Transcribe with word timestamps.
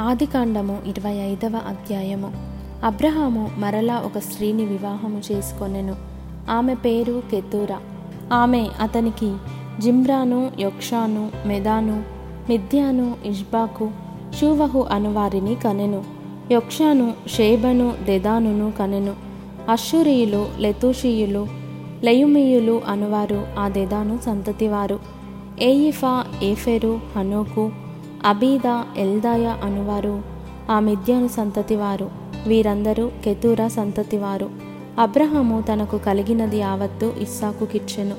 ఆదికాండము 0.00 0.78
ఇరవై 0.86 1.12
ఐదవ 1.12 1.60
అధ్యాయము. 1.68 2.32
అబ్రహాము 2.84 3.50
మరలా 3.58 3.96
ఒక 3.98 4.18
స్త్రీని 4.18 4.64
వివాహము 4.64 5.22
చేసుకొనెను. 5.32 5.96
ఆమె 6.50 6.74
పేరు 6.74 7.22
కెతూరా. 7.30 7.80
ఆమె 8.32 8.68
అతనికి 8.80 9.36
Zimran 9.80 10.50
Jokshan 10.58 11.30
Medan 11.46 12.02
Midian 12.48 13.14
Ishbak 13.24 13.90
Shuah 14.40 14.86
అనువారిని 14.90 15.54
కనెను. 15.54 16.04
యొక్షాను 16.50 17.12
షేబను 17.26 17.92
దెదానును 18.04 18.72
కనెను. 18.78 19.14
అశ్షూరియులు 19.70 20.48
లెతూషియులు 20.58 21.46
లయుమియులు 22.04 22.82
అనువారు 22.86 23.46
ఆ 23.58 23.68
దెదాను 23.68 24.18
సంతతివారు. 24.26 24.98
ఏయిఫా 25.60 26.24
ఏఫెరు 26.42 27.00
హనోకు 27.16 27.70
అబీదా 28.24 28.84
ఎల్దాయ 28.96 29.54
అనువారు. 29.64 30.22
ఆ 30.70 30.80
మిద్యాను 30.80 31.28
సంతతివారు. 31.28 32.10
వీరందరూ 32.46 33.10
కెతూరా 33.24 33.68
సంతతివారు. 33.68 34.50
అబ్రహాము 34.98 35.64
తనకు 35.72 35.98
కలిగినది 35.98 36.58
యావత్తు 36.58 37.12
ఇస్సాకుకిచ్చెను 37.20 38.14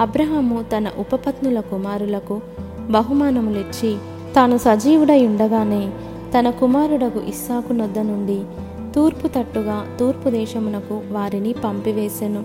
అబ్రహాము 0.00 0.64
తన 0.76 0.90
ఉపపత్నుల 0.98 1.60
కుమారులకు 1.60 2.40
బహుమానములిచ్చి 2.90 3.96
తాను 4.36 4.58
సజీవుడై 4.58 5.26
ఉండగానే 5.26 5.90
తన 6.38 6.50
కుమారుడకు 6.50 7.18
ఇస్సాకు 7.18 7.72
నొద్ద 7.72 7.98
నుండి 7.98 8.42
తూర్పు 8.94 9.28
తట్టుగా 9.28 9.86
తూర్పు 10.00 10.30
దేశమునకు 10.30 11.02
వారిని 11.10 11.52
పంపివేశెను 11.52 12.44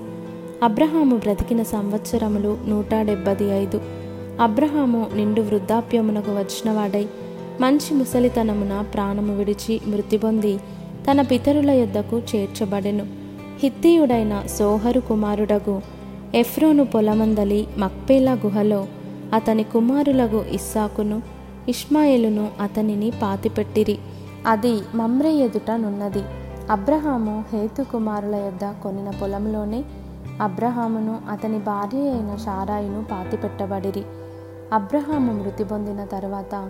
అబ్రహాము 0.63 1.15
బ్రతికిన 1.15 1.63
సంవత్సరములు 1.63 2.57
నూట 2.67 2.95
డెబ్బది 2.95 3.49
ఐదు. 3.49 4.02
అబ్రహాము 4.41 5.07
నిండు 5.15 5.41
వృద్ధాప్యమునకు 5.41 6.31
వచ్చినవాడై 6.31 7.07
మంచి 7.61 7.93
ముసలితనమున 7.93 8.85
ప్రాణము 8.93 9.35
విడిచి 9.35 9.81
మృతి 9.87 10.17
పొంది 10.17 10.57
తన 11.11 11.21
పితరుల 11.21 11.71
యొద్దకు 11.71 12.21
చేర్చబడెను. 12.35 13.05
హిత్తీయుడైన 13.59 14.43
సోహరు 14.59 14.99
కుమారుడగు 14.99 15.81
ఎఫ్రోను 16.35 16.85
పొలమందలి 16.85 17.67
మక్పేలా 17.77 18.33
గుహలో 18.33 18.87
అతని 19.33 19.63
కుమారులగు 19.63 20.45
ఇస్సాకును 20.51 21.21
ఇష్మాయేలును 21.69 22.47
అతనిని 22.61 23.11
పాతిపెట్టిరి. 23.21 23.97
అది 24.47 24.79
మమ్రే 24.95 25.33
ఎదుట 25.33 25.71
నున్నది. 25.71 26.23
అబ్రహాము 26.71 27.43
హేతు 27.53 27.83
కుమారుల 27.83 28.35
యొద్ద 28.35 28.73
కొనిన 28.83 29.09
పొలంలోనే 29.09 29.83
అబ్రహామును 30.41 31.21
అతని 31.29 31.59
భార్య 31.59 31.97
అయిన 31.97 32.35
షారాయిను 32.35 33.03
పాతిపెట్టబడిరి. 33.11 34.03
అబ్రహాము 34.73 35.33
మృతి 35.33 35.63
పొందిన 35.63 36.05
తర్వాత 36.05 36.69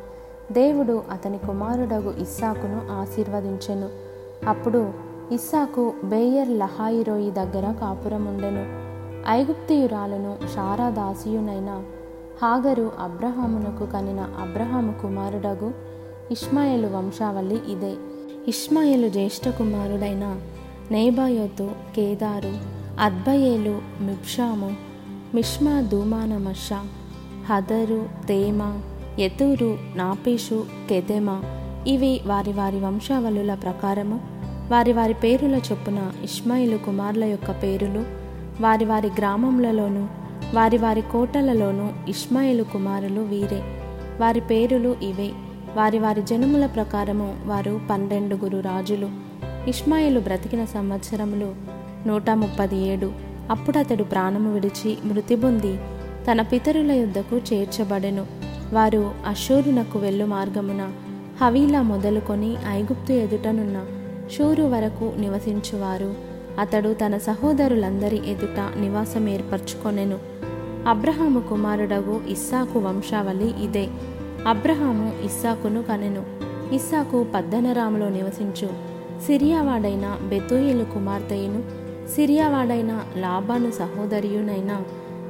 దేవుడు 0.52 1.04
అతని 1.12 1.38
కుమారుడగు 1.38 2.14
ఇస్సాకును 2.20 2.88
ఆశీర్వదించెను. 2.92 3.90
అప్పుడు 4.48 4.94
ఇస్సాకు 5.32 5.94
బేయర్ 6.04 6.50
లహాయిరోయి 6.50 7.32
దగ్గర 7.32 7.72
కాపురముండెను. 7.72 8.66
ఐగుప్తియురాలను 9.30 10.38
షారా 10.56 10.90
దాసియునైన 10.90 11.84
హాగరు 12.42 12.92
అబ్రహామునకు 13.00 13.86
కనిన 13.86 14.20
అబ్రహాము 14.20 14.94
కుమారుడగు 15.02 15.74
ఇష్మాయేలు 16.32 16.88
వంశావళి 16.88 17.62
ఇదే. 17.68 17.94
ఇష్మాయేలు 18.48 19.10
జ్యేష్ఠ 19.10 19.50
కుమారుడైన 19.50 20.40
నేబాయోతు 20.92 21.70
కేదారు 21.96 22.83
అద్బయేలు 23.00 23.82
మిబ్షాము 24.02 24.76
మిష్మా 25.36 25.82
ధూమానమష 25.82 26.74
హదరు 27.46 28.10
తేమ 28.28 28.80
యతూరు 29.20 29.78
నాపీషు 29.96 30.66
కెదెమ 30.90 31.42
ఇవి 31.88 32.22
వారి 32.26 32.52
వారి 32.52 32.80
వంశావళుల 32.80 33.54
ప్రకారము. 33.54 34.20
వారి 34.72 34.94
వారి 34.94 35.14
పేరుల 35.14 35.56
చొప్పున 35.56 36.12
ఇష్మాయిలు 36.24 36.78
కుమారుల 36.78 37.24
యొక్క 37.24 37.52
పేరులు. 37.52 38.04
వారి 38.62 38.86
వారి 38.86 39.08
గ్రామములలోను 39.08 40.08
వారి 40.54 40.78
వారి 40.78 41.02
కోటలలోనూ 41.02 41.90
ఇష్మాయిలు 42.08 42.64
కుమారులు 42.64 43.22
వీరే. 43.22 43.62
వారి 44.20 44.42
పేరులు 44.42 44.96
ఇవే. 45.02 45.30
వారి 45.76 46.00
వారి 46.00 46.22
జనముల 46.22 46.66
ప్రకారము 46.66 47.38
వారు 47.46 47.82
పన్నెండుగురు 47.90 48.58
రాజులు. 48.58 49.10
ఇష్మాయిలు 49.68 50.20
బ్రతికిన 50.20 50.66
సంవత్సరములు 50.66 51.73
నూట 52.08 52.30
ముప్పది 52.30 52.78
ఏడు 52.78 53.12
అప్పుడు 53.52 53.78
అతడు 53.78 54.04
ప్రాణము 54.04 54.54
విడిచి 54.54 54.98
మృతిబొంది 55.06 55.78
తన 56.32 56.42
పితరుల 56.42 56.92
యుద్ధకు 56.92 57.38
చేర్చబడెను. 57.38 58.26
వారు 58.74 59.12
అశూరునకు 59.28 60.00
వెళ్ళు 60.00 60.26
మార్గమున 60.26 60.92
హవీలా 61.42 61.82
మొదలుకొని 61.82 62.56
ఐగుప్తు 62.70 63.12
ఎదుటనున్న 63.12 63.86
షూరు 64.38 64.64
వరకు 64.64 65.14
నివసించువారు. 65.18 66.14
అతడు 66.60 66.94
తన 66.94 67.18
సహోదరులందరి 67.18 68.32
ఎదుట 68.32 68.80
నివాసం 68.80 69.30
ఏర్పరచుకొనెను. 69.30 70.18
అబ్రహాము 70.88 71.40
కుమారుడగు 71.40 72.22
ఇస్సాకు 72.28 72.80
వంశావళి 72.80 73.64
ఇదే. 73.64 73.88
అబ్రహాము 74.48 75.14
ఇస్సాకును 75.26 75.84
కనెను. 75.84 76.24
ఇస్సాకు 76.76 77.26
పద్దనరాములో 77.36 78.10
నివసించు. 78.10 78.68
సిరియావాడైన 79.26 80.18
బెతూయిలు 80.28 80.84
కుమార్తెయును 80.84 81.83
సిరియావాడైన 82.08 83.02
లాబాను 83.18 83.72
సహోదరియునైన 83.72 84.82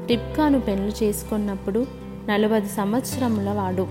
రిప్కాను 0.07 0.59
పెళ్ళి 0.59 1.05
చేసుకున్నప్పుడు 1.05 1.85
నలభై 2.29 2.61
సంవత్సరముల 2.61 3.49
వాడు. 3.49 3.87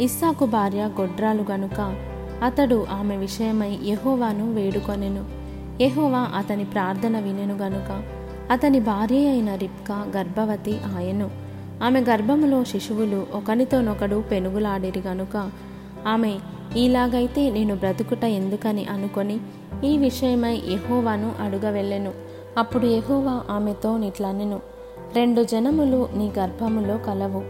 ఇస్సాకు 0.00 0.46
భార్య 0.46 0.90
గొడ్రాలు 1.00 1.44
గనుక 1.50 1.96
అతడు 2.42 2.86
ఆమె 2.90 3.16
విషయమై 3.16 3.78
యహోవాను 3.84 4.54
వేడుకొనెను. 4.54 5.24
యహోవా 5.82 6.18
అతని 6.18 6.64
ప్రార్థన 6.64 7.18
వినెను 7.18 7.56
గనుక 7.56 8.02
అతని 8.50 8.80
భార్య 8.80 9.28
అయిన 9.28 9.54
రిప్కా 9.54 10.06
గర్భవతి 10.16 10.80
ఆయను. 10.96 11.30
ఆమె 11.84 12.00
గర్భములో 12.00 12.64
శిశువులు 12.64 13.26
ఒకనితోనొకడు 13.32 14.24
పెనుగులాడిరి 14.30 15.00
గనుక 15.00 15.50
ఆమె 16.06 16.38
ఇలాగైతే 16.76 17.50
నేను 17.50 17.74
బ్రతుకుట 17.76 18.24
ఎందుకని 18.24 18.84
అనుకొని 18.84 19.40
ఈ 19.84 19.98
విషయమై 19.98 20.62
యహోవాను 20.68 21.32
అడుగవెళ్ళెను. 21.40 22.12
అప్పుడు 22.58 22.86
యహోవా 22.86 23.40
ఆమెతో 23.50 23.96
నిట్లనెను. 23.96 24.60
రెండు 25.14 25.42
జనములు 25.42 26.08
నీ 26.16 26.32
గర్భములో 26.38 26.98
కలవు. 26.98 27.42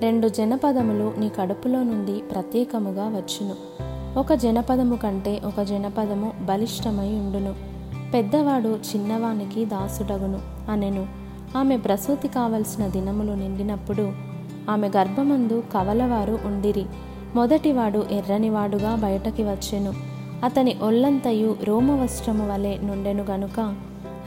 రెండు 0.00 0.28
జనపదములు 0.28 1.14
నీ 1.18 1.28
కడుపులో 1.28 1.82
నుండి 1.82 2.12
ప్రత్యేకముగా 2.12 3.08
వచ్చును. 3.08 3.54
ఒక 4.18 4.32
జనపదము 4.32 4.96
కంటే 4.96 5.40
ఒక 5.44 5.60
జనపదము 5.62 6.32
బలిష్టమై 6.42 7.08
ఉండును. 7.08 7.54
పెద్దవాడు 8.14 8.68
చిన్నవానికి 8.68 9.64
దాసుడగును 9.64 10.40
అనెను. 10.70 11.06
ఆమె 11.56 11.76
ప్రసూతి 11.76 12.28
కావలసిన 12.28 12.86
దినములు 12.86 13.32
నిండినప్పుడు 13.32 14.12
ఆమె 14.70 14.88
గర్భమందు 14.96 15.62
కవలవారు 15.74 16.38
ఉండిరి. 16.44 16.86
మొదటివాడు 17.34 18.06
ఎర్రనివాడుగా 18.10 18.94
బయటకి 18.94 19.42
వచ్చెను. 19.42 19.92
అతని 20.44 20.76
ఒళ్ళంతయు 20.82 21.56
రోమవస్త్రము 21.64 22.52
వలె 22.52 22.78
నుండెను 22.82 23.24
గనుక 23.30 23.74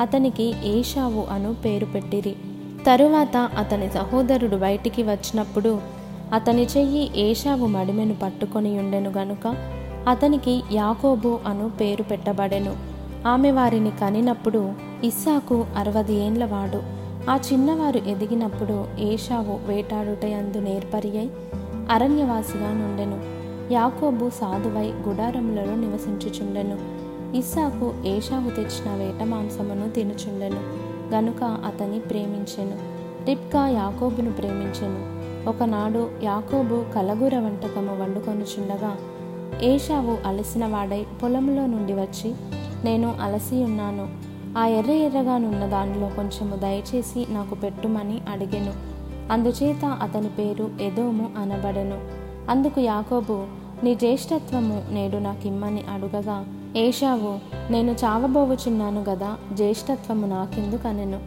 అతనికి 0.02 0.54
ఏషావు 0.64 1.34
అను 1.34 1.54
పేరు 1.54 1.86
పెట్టిరి. 1.86 2.36
తరువాత 2.86 3.38
అతని 3.38 3.90
సహోదరుడు 3.90 4.56
బయటికి 4.56 5.04
వచ్చినప్పుడు 5.04 5.80
అతని 6.34 6.64
చెయ్యి 6.64 7.20
ఏషావు 7.20 7.68
మడిమెను 7.68 8.16
పట్టుకొని 8.24 8.80
ఉండెను 8.80 9.10
గనుక 9.10 9.56
అతనికి 10.08 10.64
యాకోబు 10.72 11.40
అను 11.46 11.72
పేరు 11.82 12.04
పెట్టబడెను. 12.04 12.76
ఆమె 13.28 13.52
వారిని 13.52 13.92
కనినప్పుడు 13.92 14.72
ఇస్సాకు 15.04 15.66
అరవది 15.78 16.16
ఏండ్లవాడు 16.16 17.04
ఆ 17.30 17.40
చిన్నవారు 17.54 17.98
ఎదిగినప్పుడు 17.98 18.86
ఏషావు 19.00 19.68
వేటాడుటయందు 19.68 20.58
నేర్పరియై 20.58 21.30
అరణ్యవాసిగా 21.94 22.74
నుండెను. 22.74 23.22
యాకోబు 23.74 24.30
సాధువై 24.30 24.88
గుడారములలో 24.88 25.76
నివసించుచుండెను. 25.76 27.04
ఇస్సాకు 27.38 27.94
ఏషావు 28.06 28.50
తెచ్చిన 28.50 28.96
వేట 28.96 29.24
మాంసమును 29.24 29.90
తినుచుండెను. 29.90 30.60
గనుక 31.16 31.44
అతని 31.44 32.00
ప్రేమించెను. 32.00 32.78
రిప్కా 33.26 33.68
యాకోబును 33.68 34.32
ప్రేమించెను. 34.32 35.24
ఒకనాడు 35.50 36.10
యాకోబు 36.24 36.84
కలగూర 36.96 37.36
వంటకము 37.36 38.02
వండుకొనుచుండగా 38.02 38.98
ఏషావు 39.62 40.28
అలసిన 40.28 40.66
వాడై 40.66 41.06
పొలంలో 41.24 41.66
నుండి 41.66 41.94
వచ్చి 41.94 42.34
నేను 42.84 43.16
అలసి 43.22 43.64
ఉన్నాను. 43.64 44.10
ఆ 44.58 44.66
ఎర్ర 44.66 44.92
ఎర్రగానున్న 44.92 45.66
దానిలో 45.66 46.10
కొంచెము 46.16 46.56
దయచేసి 46.56 47.28
నాకు 47.30 47.56
పెట్టుమని 47.56 48.22
అడిగెను. 48.32 48.93
అందుచేత 49.32 49.86
అతని 49.86 50.28
పేరు 50.28 50.70
ఎదోము 50.82 51.32
అనబడెను. 51.38 52.02
అందుకు 52.52 52.82
యాకోబు 52.82 53.46
నీ 53.84 53.96
జ్యేష్ఠత్వము 53.96 54.84
నేడు 54.92 55.18
నాకిమ్మని 55.18 55.84
అడుగగా 55.94 56.46
ఏషావు 56.76 57.40
నేను 57.72 57.92
చావబోవుచున్నాను 57.92 59.04
గదా 59.10 59.38
జ్యేష్ఠత్వము 59.54 60.28
నాకెందుకనెను? 60.28 61.20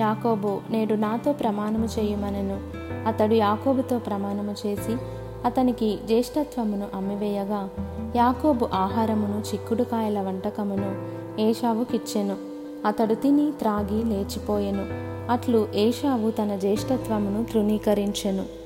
యాకోబు 0.00 0.60
నేడు 0.70 0.94
నాతో 0.94 1.32
ప్రమాణము 1.32 1.88
చేయుమనెను. 1.98 2.60
అతడు 3.08 3.34
యాకోబుతో 3.34 3.98
ప్రమాణము 3.98 4.54
చేసి 4.66 4.96
అతనికి 5.44 5.98
జ్యేష్ఠత్వమును 6.06 6.86
అమ్మివేయగా 6.94 7.68
యాకోబు 8.16 8.68
ఆహారమును 8.74 9.42
చిక్కుడుకాయల 9.54 10.20
వంటకమును 10.20 11.18
ఏషావుకిచ్చెను. 11.40 12.57
అతడు 12.86 13.14
తిని 13.14 13.52
త్రాగి 13.58 14.04
లేచిపోయెను. 14.04 14.86
అట్లు 15.32 15.68
ఏషావు 15.74 16.30
తన 16.30 16.56
జ్యేష్ఠత్వమును 16.56 17.44
తృణీకరించెను. 17.44 18.57